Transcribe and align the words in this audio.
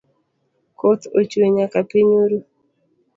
Koth 0.79 1.03
ochwe 1.19 1.45
nyaka 1.55 1.79
piny 1.89 2.11
oru 2.21 2.39